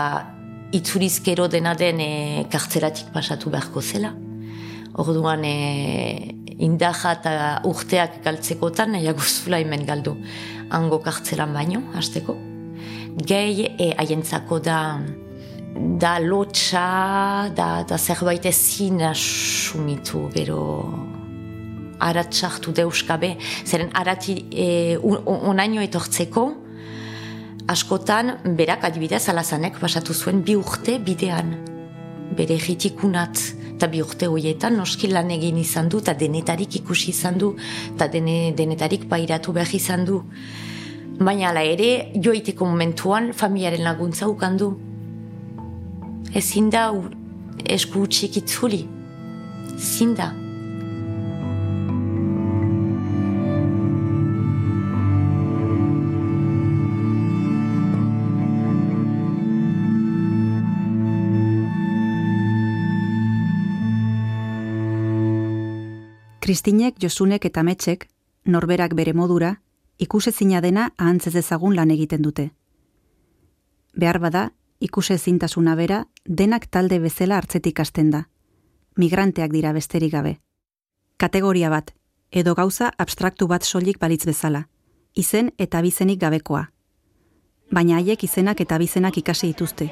itzurizkero 0.72 1.48
dena 1.48 1.74
den 1.76 2.00
e, 2.00 2.46
kartzelatik 2.50 3.12
pasatu 3.14 3.50
beharko 3.50 3.82
zela. 3.82 4.14
Orduan, 5.00 5.44
e, 5.46 6.49
indaja 6.60 7.14
eta 7.18 7.34
urteak 7.70 8.20
galtzekotan 8.26 8.94
nahiago 8.96 9.24
zula 9.24 9.60
hemen 9.64 9.86
galdu 9.88 10.16
hango 10.70 11.00
kartzelan 11.04 11.54
baino, 11.54 11.82
hasteko. 11.96 12.36
Gehi 13.26 13.72
e, 13.78 13.94
haientzako 13.98 14.60
da 14.64 14.80
da 15.80 16.18
lotxa, 16.20 17.50
da, 17.56 17.84
da 17.88 17.98
zerbait 17.98 18.46
ezin 18.46 19.00
sumitu, 19.14 20.28
bero 20.34 20.64
aratsartu 22.00 22.74
deuskabe, 22.74 23.36
zeren 23.66 23.92
arati 23.94 24.36
e, 24.52 24.98
onaino 24.98 25.82
etortzeko, 25.82 26.46
askotan 27.70 28.34
berak 28.58 28.84
adibidez 28.88 29.28
alazanek 29.30 29.80
pasatu 29.80 30.14
zuen 30.14 30.42
bi 30.42 30.56
urte 30.58 30.98
bidean, 31.00 31.54
bere 32.36 32.58
egitikunat, 32.58 33.44
eta 33.80 33.88
bi 33.88 34.02
urte 34.04 34.28
horietan 34.28 34.76
noski 34.76 35.08
lan 35.08 35.30
egin 35.32 35.56
izan 35.58 35.88
du, 35.88 36.02
eta 36.04 36.12
denetarik 36.20 36.82
ikusi 36.82 37.14
izan 37.14 37.38
du, 37.40 37.54
eta 37.94 38.10
dene, 38.12 38.52
denetarik 38.52 39.06
pairatu 39.08 39.56
behar 39.56 39.72
izan 39.72 40.04
du. 40.04 40.20
Baina 41.20 41.54
ala 41.54 41.64
ere, 41.64 42.12
joiteko 42.16 42.68
momentuan 42.68 43.32
familiaren 43.32 43.86
laguntza 43.88 44.28
ukandu. 44.28 44.74
Ezin 46.36 46.68
da 46.76 46.90
esku 47.64 48.04
utxik 48.04 48.44
itzuli. 48.44 48.84
Ezin 49.78 50.16
da. 50.20 50.34
Kristinek, 66.50 66.96
Josunek 66.98 67.44
eta 67.46 67.62
Metxek, 67.62 68.08
norberak 68.50 68.96
bere 68.98 69.12
modura, 69.14 69.52
ikusezina 70.02 70.64
dena 70.66 70.88
ahantzez 70.98 71.36
ezagun 71.44 71.76
lan 71.78 71.92
egiten 71.94 72.24
dute. 72.26 72.48
Behar 73.94 74.18
bada, 74.24 74.42
ikuse 74.82 75.20
zintasuna 75.20 75.76
bera, 75.78 76.00
denak 76.26 76.66
talde 76.74 76.98
bezala 77.04 77.38
hartzetik 77.38 77.84
hasten 77.84 78.10
da. 78.10 78.24
Migranteak 78.98 79.54
dira 79.54 79.76
besterik 79.78 80.16
gabe. 80.16 80.40
Kategoria 81.22 81.70
bat, 81.70 81.94
edo 82.32 82.56
gauza 82.58 82.90
abstraktu 82.98 83.46
bat 83.46 83.62
soilik 83.62 84.02
balitz 84.02 84.26
bezala. 84.26 84.64
Izen 85.14 85.54
eta 85.60 85.84
bizenik 85.86 86.18
gabekoa. 86.26 86.72
Baina 87.70 88.02
haiek 88.02 88.24
izenak 88.26 88.66
eta 88.66 88.82
bizenak 88.82 89.22
ikasi 89.22 89.54
dituzte. 89.54 89.92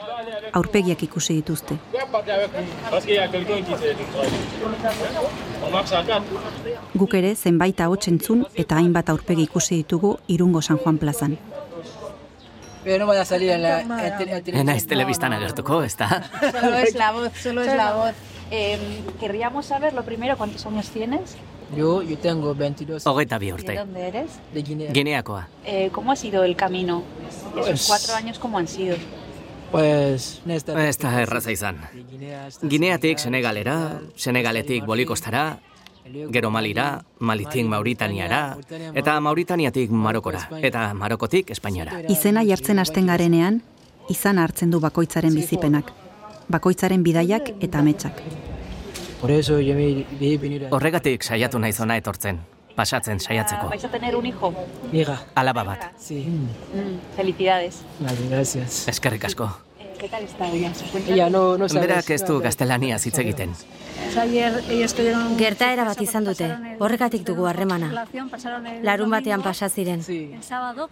Aurpegiak 0.53 1.03
ikusi 1.03 1.33
dituzte. 1.41 1.77
Guk 6.95 7.13
ere 7.19 7.36
zenbait 7.36 7.79
ahots 7.81 8.07
entzun 8.12 8.45
eta 8.55 8.77
hainbat 8.79 9.10
aurpegi 9.13 9.45
ikusi 9.47 9.81
ditugu 9.83 10.17
Irungo 10.27 10.62
San 10.62 10.77
Juan 10.77 10.97
plazan. 10.97 11.38
Pero 12.83 12.99
no 12.99 13.07
vaya 13.07 13.21
a 13.21 13.25
salir 13.25 13.51
en 13.51 13.62
la... 13.63 13.81
En 13.81 14.65
naiz 14.65 14.88
telebistan 14.88 15.33
agertuko, 15.33 15.81
ez 15.83 15.97
da? 15.97 16.23
Solo 16.62 16.77
es 16.77 16.95
la 16.95 17.12
voz, 17.12 17.31
solo 17.41 17.62
es 17.62 17.75
la 17.75 17.93
voz. 17.93 18.13
Eh, 18.49 18.77
querríamos 19.19 19.65
saber 19.65 19.93
lo 19.93 20.03
primero, 20.03 20.38
¿cuántos 20.38 20.65
años 20.65 20.89
tienes? 20.89 21.36
Yo, 21.75 22.01
yo 22.01 22.17
tengo 22.17 22.55
22. 22.55 23.05
Hogeita 23.05 23.38
bi 23.39 23.47
¿De 23.47 23.53
urte. 23.53 23.75
dónde 23.75 24.07
eres? 24.07 24.31
De 24.53 24.62
Guinea. 24.62 24.91
Gineakoa. 24.93 25.49
Eh, 25.65 25.89
¿Cómo 25.91 26.13
ha 26.13 26.15
sido 26.15 26.45
el 26.45 26.55
camino? 26.55 27.03
Esos 27.60 27.88
cuatro 27.88 28.15
años, 28.15 28.39
¿cómo 28.39 28.57
han 28.57 28.69
sido? 28.69 28.95
Pues... 29.71 30.41
Nesta... 30.45 30.75
Ez 30.88 30.97
da 30.97 31.13
erraza 31.21 31.51
izan. 31.51 31.82
Gineatik 32.63 33.19
Senegalera, 33.19 33.99
Senegaletik 34.15 34.86
Bolikostara, 34.86 35.60
gero 36.32 36.51
Malira, 36.51 37.03
Malitik 37.19 37.65
Mauritaniara, 37.67 38.58
eta 38.93 39.19
Mauritaniatik 39.19 39.91
Marokora, 39.91 40.47
eta 40.62 40.93
Marokotik 40.93 41.51
Espainiara. 41.51 42.01
Izena 42.10 42.45
jartzen 42.47 42.80
hasten 42.80 43.08
garenean, 43.12 43.62
izan 44.10 44.39
hartzen 44.39 44.71
du 44.71 44.80
bakoitzaren 44.80 45.36
bizipenak. 45.36 45.91
Bakoitzaren 46.47 47.03
bidaiak 47.03 47.58
eta 47.60 47.80
ametsak. 47.84 48.21
Por 49.19 49.32
eso 49.32 49.60
yo 49.60 49.73
me 49.75 50.06
debí 50.19 50.38
venir 50.38 50.65
a... 50.65 50.69
Horregatik 50.71 51.23
saiatu 51.23 51.60
naiz 51.60 51.80
ona 51.82 51.97
etortzen, 51.97 52.39
pasatzen 52.77 53.19
saiatzeko. 53.19 53.69
¿Vais 53.73 53.83
a 53.83 53.89
tener 53.89 54.15
un 54.15 54.25
hijo? 54.25 54.53
Mira. 54.91 55.19
Alaba 55.35 55.63
bat. 55.63 55.91
Sí. 55.97 56.23
Mm, 56.29 57.15
felicidades. 57.17 57.81
Vale, 57.99 58.29
gracias. 58.29 58.87
Eskerrik 58.87 59.25
asko. 59.25 59.66
Eh, 59.97 59.99
¿Qué 59.99 60.10
tal 60.10 60.23
está 60.23 60.47
Ella 60.47 61.25
bien? 61.25 61.31
no, 61.31 61.57
no 61.57 61.69
sabe... 61.69 61.88
Berak 61.88 62.10
ez 62.10 62.23
du 62.25 62.39
gaztelania 62.39 62.97
hitz 62.97 63.17
egiten. 63.17 63.53
Gertaera 65.38 65.83
bat 65.86 66.01
izan 66.01 66.25
dute, 66.25 66.47
horregatik 66.79 67.23
dugu 67.25 67.45
harremana. 67.45 68.05
Larun 68.83 69.10
batean 69.12 69.41
pasa 69.41 69.69
ziren. 69.69 70.03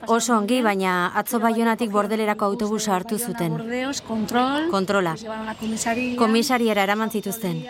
Oso 0.07 0.37
ongi, 0.37 0.61
baina 0.61 1.11
atzo 1.15 1.39
baionatik 1.39 1.91
bordelerako 1.91 2.45
autobusa 2.45 2.95
hartu 2.95 3.19
zuten. 3.19 3.57
Kontrola. 4.71 5.15
Komisariera 6.17 6.83
eraman 6.83 7.11
zituzten. 7.11 7.63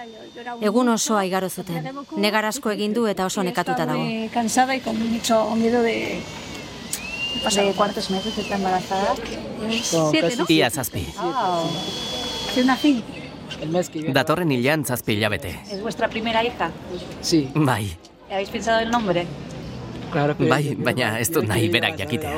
Egun 0.61 0.89
osoa 0.89 1.25
igaro 1.25 1.49
zuten. 1.49 1.91
Negar 2.17 2.45
asko 2.45 2.71
egin 2.71 2.93
du 2.93 3.07
eta 3.07 3.25
oso 3.25 3.43
nekatuta 3.43 3.85
dago. 3.85 4.03
De... 7.43 7.63
¿De 7.63 7.73
cuántos 7.73 8.09
meses 8.09 8.37
está 8.37 8.55
embarazada? 8.55 9.15
Siete, 9.81 10.35
¿no? 10.37 10.45
Ia 10.47 10.69
zazpi. 10.69 11.07
Wow. 11.17 11.69
Tiene 12.53 12.63
una 12.63 12.77
fin. 12.77 13.03
El 13.61 13.69
mes 13.69 13.89
que 13.89 13.99
viene. 13.99 14.13
Datorren 14.13 14.51
hilean 14.51 14.85
zazpi 14.85 15.13
hilabete. 15.13 15.59
¿Es 15.71 15.81
vuestra 15.81 16.09
primera 16.09 16.43
hija? 16.43 16.71
Sí, 17.21 17.49
Bai, 17.53 17.97
¿Habéis 18.29 18.49
pensado 18.49 18.79
el 18.79 18.89
nombre? 18.89 19.27
claro 20.15 20.37
que... 20.37 20.47
bai, 20.47 20.75
baina 20.87 21.19
ez 21.19 21.29
dut 21.35 21.47
nahi 21.49 21.67
berak 21.69 21.97
jakitea. 21.99 22.35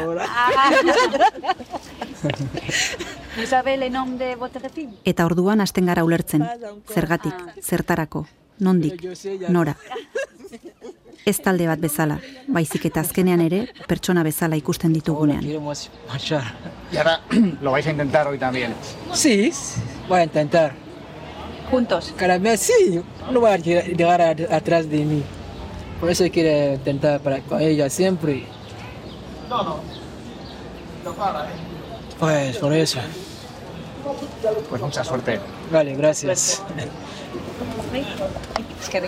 ¿Y 3.38 3.45
sabe 3.45 3.75
el 3.75 3.91
nombre 3.93 4.36
de? 4.36 4.89
Eta 5.05 5.25
orduan 5.25 5.62
hasten 5.62 5.86
gara 5.86 6.03
ulertzen, 6.03 6.45
zergatik, 6.89 7.36
zertarako, 7.62 8.25
nondik, 8.60 9.03
nora. 9.49 9.77
Ez 11.27 11.41
talde 11.43 11.65
bat 11.67 11.81
bezala, 11.83 12.21
baizik 12.55 12.85
eta 12.87 13.01
azkenean 13.03 13.41
ere 13.43 13.57
pertsona 13.89 14.21
bezala 14.23 14.55
ikusten 14.55 14.93
ditugunean. 14.95 15.43
Y 15.43 15.55
ahora 16.97 17.19
lo 17.61 17.71
vais 17.71 17.85
a 17.85 17.91
intentar 17.91 18.27
hoy 18.27 18.37
también. 18.37 18.73
Sí, 19.13 19.51
voy 20.07 20.19
a 20.19 20.23
intentar. 20.23 20.71
¿Juntos? 21.69 22.13
Cada 22.15 22.37
vez 22.37 22.61
sí, 22.61 23.01
no 23.29 23.41
va 23.41 23.55
a 23.55 23.57
llegar 23.57 24.21
atrás 24.21 24.89
de 24.89 24.99
mí. 25.03 25.21
Por 25.99 26.09
eso 26.09 26.23
quiero 26.31 26.75
intentar 26.75 27.19
para 27.19 27.41
con 27.41 27.59
ella 27.59 27.89
siempre. 27.89 28.45
No, 29.49 29.63
no. 29.63 29.79
No 31.03 31.13
para, 31.13 31.43
¿eh? 31.43 31.53
Pues 32.17 32.57
por 32.57 32.71
eso. 32.71 32.99
Pues 34.69 34.81
mucha 34.81 35.03
suerte. 35.03 35.41
Vale, 35.73 35.93
gracias. 35.95 36.63
Es 38.79 38.89
que 38.89 39.01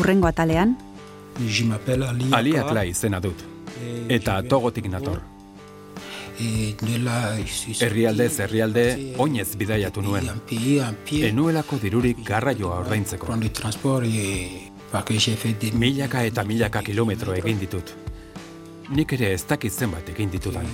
Urrengo 0.00 0.28
atalean, 0.28 0.76
Ali 2.32 2.56
Akla 2.56 2.84
izena 2.88 3.20
dut. 3.20 3.42
Eta 4.08 4.40
togotik 4.48 4.88
nator. 4.92 5.20
Herrialdez 6.40 8.30
herrialde 8.40 8.84
oinez 9.20 9.48
bidaiatu 9.60 10.02
nuen. 10.02 10.30
Enuelako 11.30 11.78
dirurik 11.82 12.22
garraioa 12.24 12.80
ordaintzeko. 12.80 13.28
Milaka 15.84 16.24
eta 16.30 16.44
milaka 16.44 16.82
kilometro 16.82 17.36
egin 17.36 17.60
ditut. 17.60 17.92
Nik 18.90 19.12
ere 19.18 19.34
ez 19.36 19.44
dakit 19.46 19.72
zenbat 19.72 20.08
egin 20.16 20.32
ditudan. 20.32 20.66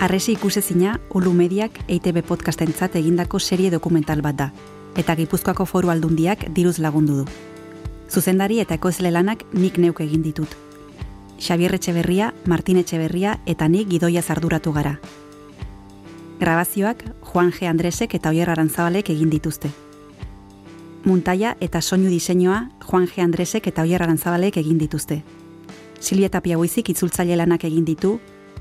Arresi 0.00 0.36
ikusezina 0.36 1.00
Ulu 1.10 1.32
Mediak 1.34 1.80
EITB 1.90 2.20
podcastentzat 2.22 2.94
egindako 3.00 3.40
serie 3.42 3.66
dokumental 3.70 4.20
bat 4.22 4.36
da, 4.38 4.46
eta 4.94 5.16
Gipuzkoako 5.18 5.64
foru 5.66 5.90
aldundiak 5.90 6.44
diruz 6.54 6.76
lagundu 6.78 7.16
du. 7.16 7.24
Zuzendari 8.06 8.60
eta 8.62 8.76
ekoizle 8.78 9.10
lanak 9.10 9.42
nik 9.52 9.80
neuk 9.82 9.98
egin 10.06 10.22
ditut. 10.22 10.54
Xabier 11.42 11.74
Etxeberria, 11.74 12.30
Martin 12.46 12.78
Etxeberria 12.78 13.40
eta 13.44 13.66
nik 13.66 13.90
gidoia 13.90 14.22
zarduratu 14.22 14.72
gara. 14.72 14.94
Grabazioak 16.38 17.02
Juan 17.32 17.50
G. 17.50 17.66
Andresek 17.66 18.14
eta 18.14 18.30
Oier 18.30 18.54
Arantzabalek 18.54 19.10
egin 19.10 19.34
dituzte. 19.34 19.74
Muntaia 21.02 21.56
eta 21.58 21.82
soinu 21.82 22.06
diseinua 22.06 22.68
Juan 22.86 23.10
G. 23.10 23.18
Andresek 23.26 23.66
eta 23.66 23.82
Oier 23.82 24.06
Arantzabalek 24.06 24.62
egin 24.62 24.78
dituzte. 24.78 25.24
Silvia 25.98 26.28
Tapia 26.30 26.56
itzultzaile 26.62 27.34
lanak 27.34 27.64
egin 27.64 27.84
ditu, 27.84 28.20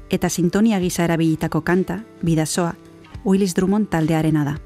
eta 0.09 0.29
sintonia 0.29 0.79
gisa 0.79 1.03
erabilitako 1.03 1.61
kanta, 1.61 1.99
bidasoa, 2.23 2.75
Willis 3.25 3.55
Drummond 3.55 3.89
taldearena 3.89 4.43
da. 4.45 4.57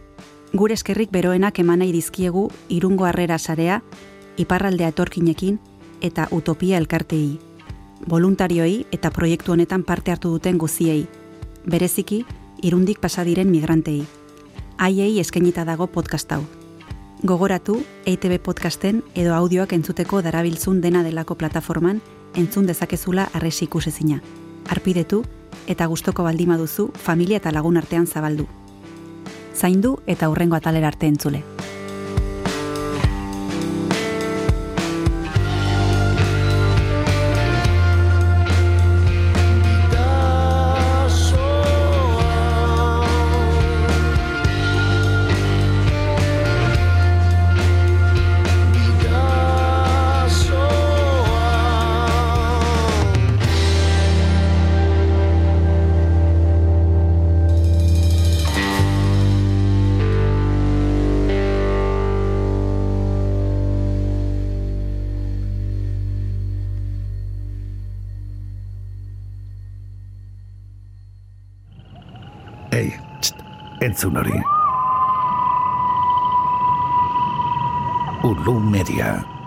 Gure 0.54 0.74
eskerrik 0.74 1.12
beroenak 1.12 1.60
emanai 1.60 1.92
dizkiegu 1.92 2.50
irungo 2.70 3.06
harrera 3.06 3.38
sarea, 3.40 3.82
iparraldea 4.38 4.92
etorkinekin 4.92 5.60
eta 6.02 6.28
utopia 6.32 6.78
elkartei. 6.78 7.40
Voluntarioei 8.10 8.86
eta 8.92 9.12
proiektu 9.12 9.54
honetan 9.54 9.84
parte 9.84 10.12
hartu 10.12 10.30
duten 10.30 10.58
guziei, 10.58 11.08
bereziki 11.66 12.26
irundik 12.62 13.00
pasadiren 13.00 13.50
migrantei. 13.52 14.04
Haiei 14.78 15.20
eskainita 15.20 15.66
dago 15.66 15.88
podcast 15.88 16.32
hau. 16.32 16.42
Gogoratu, 17.24 17.84
EITB 18.06 18.40
podcasten 18.42 19.04
edo 19.14 19.36
audioak 19.36 19.74
entzuteko 19.78 20.24
darabiltzun 20.26 20.82
dena 20.82 21.04
delako 21.04 21.36
plataforman 21.36 22.02
entzun 22.36 22.66
dezakezula 22.66 23.30
arresi 23.34 23.66
ikusezina. 23.66 24.22
Arpidetu 24.70 25.24
eta 25.68 25.86
gustoko 25.86 26.24
baldima 26.24 26.58
duzu 26.58 26.92
familia 26.94 27.38
eta 27.38 27.52
lagun 27.52 27.78
artean 27.78 28.08
zabaldu. 28.08 28.48
Zaindu 29.56 29.98
eta 30.08 30.30
hurrengo 30.30 30.56
atalera 30.56 30.88
arte 30.88 31.08
entzule. 31.08 31.44
Zona 74.02 74.24
Unlum 78.24 78.72
Media. 78.72 79.41